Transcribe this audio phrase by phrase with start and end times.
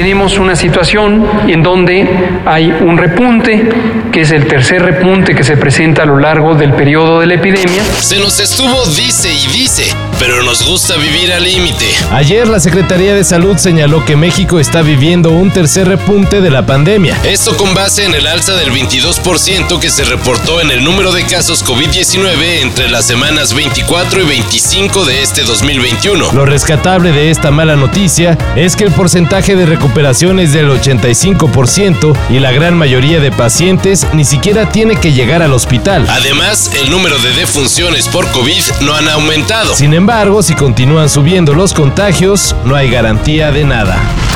[0.00, 2.08] Tenemos una situación en donde
[2.46, 3.68] hay un repunte,
[4.10, 7.34] que es el tercer repunte que se presenta a lo largo del periodo de la
[7.34, 7.84] epidemia.
[8.00, 11.84] Se nos estuvo dice y dice, pero nos gusta vivir al límite.
[12.12, 16.64] Ayer la Secretaría de Salud señaló que México está viviendo un tercer repunte de la
[16.64, 17.18] pandemia.
[17.22, 21.24] Esto con base en el alza del 22% que se reportó en el número de
[21.24, 26.32] casos COVID-19 entre las semanas 24 y 25 de este 2021.
[26.32, 32.16] Lo rescatable de esta mala noticia es que el porcentaje de recuperación es del 85%
[32.30, 36.06] y la gran mayoría de pacientes ni siquiera tiene que llegar al hospital.
[36.08, 39.74] Además, el número de defunciones por COVID no han aumentado.
[39.74, 44.29] Sin embargo, si continúan subiendo los contagios, no hay garantía de nada.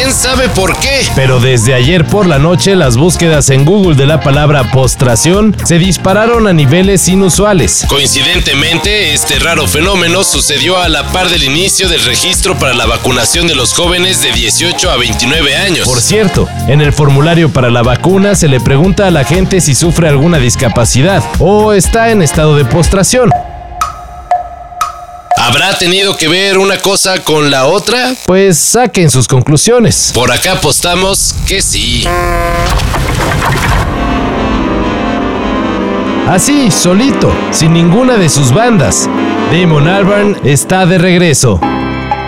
[0.00, 1.00] ¿Quién sabe por qué?
[1.16, 5.80] Pero desde ayer por la noche las búsquedas en Google de la palabra postración se
[5.80, 7.84] dispararon a niveles inusuales.
[7.88, 13.48] Coincidentemente, este raro fenómeno sucedió a la par del inicio del registro para la vacunación
[13.48, 15.84] de los jóvenes de 18 a 29 años.
[15.84, 19.74] Por cierto, en el formulario para la vacuna se le pregunta a la gente si
[19.74, 23.30] sufre alguna discapacidad o está en estado de postración.
[25.48, 28.14] ¿Habrá tenido que ver una cosa con la otra?
[28.26, 30.12] Pues saquen sus conclusiones.
[30.14, 32.04] Por acá apostamos que sí.
[36.28, 39.08] Así, solito, sin ninguna de sus bandas.
[39.50, 41.58] Damon Albarn está de regreso.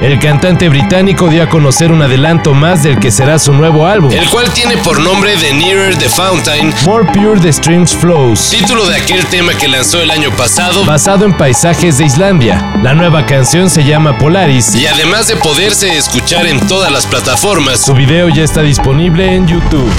[0.00, 4.10] El cantante británico dio a conocer un adelanto más del que será su nuevo álbum.
[4.10, 8.48] El cual tiene por nombre The Nearer the Fountain, More Pure the Streams Flows.
[8.48, 10.86] Título de aquel tema que lanzó el año pasado.
[10.86, 12.72] Basado en paisajes de Islandia.
[12.82, 14.74] La nueva canción se llama Polaris.
[14.74, 19.46] Y además de poderse escuchar en todas las plataformas, su video ya está disponible en
[19.46, 19.92] YouTube.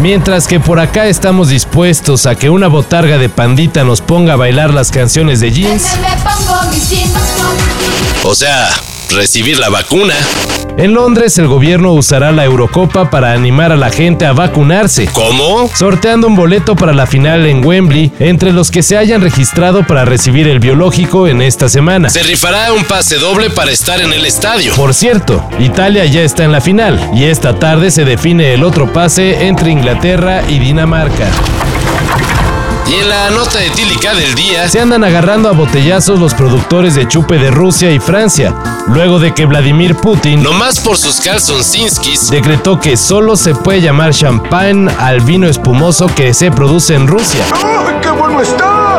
[0.00, 4.36] Mientras que por acá estamos dispuestos a que una botarga de pandita nos ponga a
[4.36, 5.86] bailar las canciones de jeans.
[8.22, 8.70] O sea,
[9.10, 10.14] recibir la vacuna.
[10.78, 15.08] En Londres el gobierno usará la Eurocopa para animar a la gente a vacunarse.
[15.12, 15.68] ¿Cómo?
[15.74, 20.04] Sorteando un boleto para la final en Wembley entre los que se hayan registrado para
[20.04, 22.10] recibir el biológico en esta semana.
[22.10, 24.72] Se rifará un pase doble para estar en el estadio.
[24.76, 28.92] Por cierto, Italia ya está en la final y esta tarde se define el otro
[28.92, 31.28] pase entre Inglaterra y Dinamarca.
[32.88, 37.06] Y en la nota etílica del día, se andan agarrando a botellazos los productores de
[37.06, 38.54] chupe de Rusia y Francia,
[38.88, 44.12] luego de que Vladimir Putin, nomás por sus calzonsinskis, decretó que solo se puede llamar
[44.12, 47.44] champán al vino espumoso que se produce en Rusia.
[47.52, 48.98] ¡Ay, qué bueno está!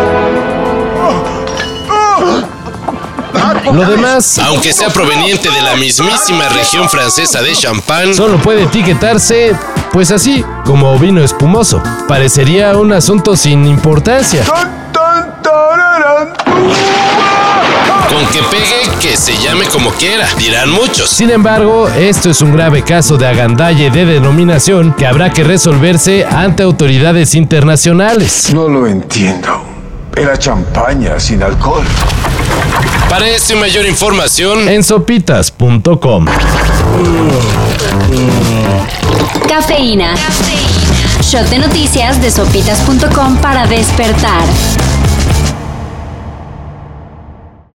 [3.73, 9.55] Lo demás, aunque sea proveniente de la mismísima región francesa de Champagne, solo puede etiquetarse,
[9.91, 11.81] pues así, como vino espumoso.
[12.07, 14.43] Parecería un asunto sin importancia.
[18.09, 21.09] Con que pegue, que se llame como quiera, dirán muchos.
[21.09, 26.25] Sin embargo, esto es un grave caso de agandalle de denominación que habrá que resolverse
[26.25, 28.51] ante autoridades internacionales.
[28.53, 29.63] No lo entiendo.
[30.15, 31.83] Era champaña sin alcohol.
[33.09, 36.25] Para esta y mayor información en sopitas.com.
[39.47, 40.15] Cafeína.
[41.21, 44.43] Shot de noticias de sopitas.com para despertar.